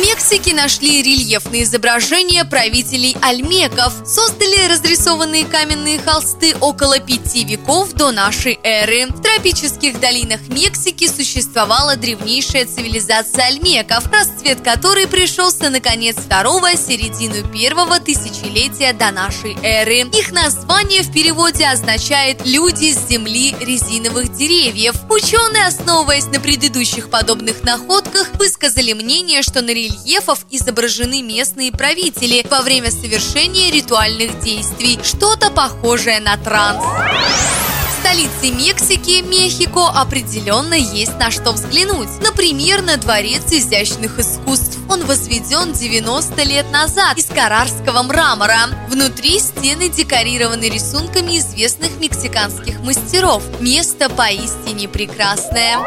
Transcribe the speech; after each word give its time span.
Мексике 0.00 0.54
нашли 0.54 1.02
рельефные 1.02 1.64
изображения 1.64 2.44
правителей 2.44 3.16
альмеков. 3.20 3.92
Создали 4.06 4.66
разрисованные 4.68 5.44
каменные 5.44 5.98
холсты 5.98 6.56
около 6.60 6.98
пяти 6.98 7.44
веков 7.44 7.92
до 7.92 8.10
нашей 8.10 8.58
эры. 8.62 9.06
В 9.06 9.22
тропических 9.22 10.00
долинах 10.00 10.40
Мексики 10.48 11.06
существовала 11.06 11.96
древнейшая 11.96 12.66
цивилизация 12.66 13.46
альмеков, 13.46 14.10
расцвет 14.10 14.62
которой 14.62 15.06
пришелся 15.06 15.68
на 15.68 15.80
конец 15.80 16.16
второго, 16.16 16.76
середину 16.76 17.46
первого 17.52 18.00
тысячелетия 18.00 18.92
до 18.92 19.10
нашей 19.10 19.56
эры. 19.62 20.08
Их 20.18 20.32
название 20.32 21.02
в 21.02 21.12
переводе 21.12 21.66
означает 21.66 22.46
«люди 22.46 22.92
с 22.92 23.08
земли 23.08 23.54
резиновых 23.60 24.32
деревьев». 24.32 24.94
Ученые, 25.10 25.66
основываясь 25.66 26.26
на 26.26 26.40
предыдущих 26.40 27.10
подобных 27.10 27.62
находках, 27.64 28.09
высказали 28.40 28.94
мнение, 28.94 29.42
что 29.42 29.60
на 29.60 29.68
рельефов 29.68 30.46
изображены 30.50 31.20
местные 31.20 31.72
правители 31.72 32.42
во 32.48 32.62
время 32.62 32.90
совершения 32.90 33.70
ритуальных 33.70 34.40
действий, 34.40 34.98
что-то 35.04 35.50
похожее 35.50 36.20
на 36.20 36.38
транс 36.38 36.82
столице 38.00 38.50
Мексики, 38.50 39.20
Мехико, 39.20 39.88
определенно 39.88 40.72
есть 40.72 41.18
на 41.18 41.30
что 41.30 41.52
взглянуть. 41.52 42.08
Например, 42.22 42.80
на 42.80 42.96
Дворец 42.96 43.52
изящных 43.52 44.18
искусств. 44.18 44.78
Он 44.88 45.04
возведен 45.04 45.74
90 45.74 46.42
лет 46.44 46.70
назад 46.72 47.18
из 47.18 47.26
карарского 47.26 48.02
мрамора. 48.02 48.68
Внутри 48.88 49.38
стены 49.38 49.90
декорированы 49.90 50.64
рисунками 50.70 51.38
известных 51.38 52.00
мексиканских 52.00 52.80
мастеров. 52.80 53.42
Место 53.60 54.08
поистине 54.08 54.88
прекрасное. 54.88 55.78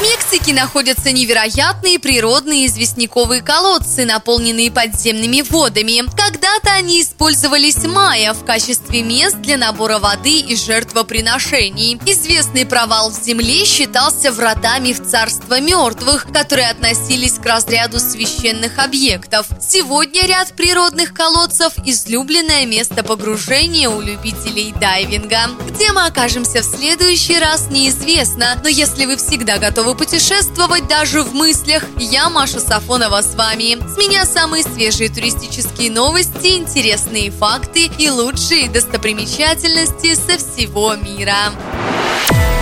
В 0.00 0.02
Мексике 0.02 0.54
находятся 0.54 1.12
невероятные 1.12 1.98
природные 1.98 2.68
известняковые 2.68 3.42
колодцы, 3.42 4.06
наполненные 4.06 4.70
подземными 4.70 5.42
водами. 5.42 6.00
Когда-то 6.40 6.72
они 6.72 7.02
использовались 7.02 7.84
майя 7.84 8.32
в 8.32 8.46
качестве 8.46 9.02
мест 9.02 9.36
для 9.42 9.58
набора 9.58 9.98
воды 9.98 10.40
и 10.40 10.56
жертвоприношений. 10.56 12.00
Известный 12.06 12.64
провал 12.64 13.10
в 13.10 13.14
земле 13.14 13.66
считался 13.66 14.32
вратами 14.32 14.94
в 14.94 15.06
царство 15.06 15.60
мертвых, 15.60 16.28
которые 16.32 16.70
относились 16.70 17.34
к 17.34 17.44
разряду 17.44 18.00
священных 18.00 18.78
объектов. 18.78 19.48
Сегодня 19.60 20.24
ряд 20.26 20.54
природных 20.54 21.12
колодцев– 21.12 21.74
излюбленное 21.84 22.64
место 22.64 23.04
погружения 23.04 23.90
у 23.90 24.00
любителей 24.00 24.72
дайвинга. 24.80 25.50
Где 25.68 25.92
мы 25.92 26.06
окажемся 26.06 26.62
в 26.62 26.64
следующий 26.64 27.38
раз, 27.38 27.68
неизвестно, 27.70 28.58
но 28.62 28.70
если 28.70 29.04
вы 29.04 29.18
всегда 29.18 29.58
готовы 29.58 29.94
путешествовать 29.94 30.88
даже 30.88 31.22
в 31.22 31.34
мыслях. 31.34 31.84
Я 31.98 32.30
Маша 32.30 32.60
Сафонова 32.60 33.20
с 33.20 33.34
вами. 33.34 33.76
С 33.92 33.98
меня 33.98 34.24
самые 34.24 34.64
свежие 34.64 35.10
туристические 35.10 35.90
новости, 36.30 36.58
интересные 36.58 37.30
факты 37.30 37.90
и 37.98 38.08
лучшие 38.10 38.68
достопримечательности 38.68 40.14
со 40.14 40.38
всего 40.38 40.94
мира. 40.94 41.52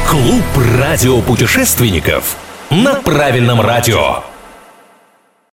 Клуб 0.09 0.45
радиопутешественников 0.79 2.37
на 2.71 2.95
правильном 2.95 3.61
радио. 3.61 4.23